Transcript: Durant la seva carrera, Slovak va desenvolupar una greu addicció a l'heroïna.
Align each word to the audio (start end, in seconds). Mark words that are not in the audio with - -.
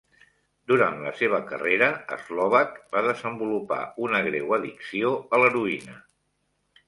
Durant 0.69 0.95
la 1.07 1.11
seva 1.17 1.39
carrera, 1.49 1.89
Slovak 2.23 2.79
va 2.95 3.03
desenvolupar 3.07 3.79
una 4.07 4.21
greu 4.29 4.55
addicció 4.57 5.11
a 5.37 5.43
l'heroïna. 5.43 5.99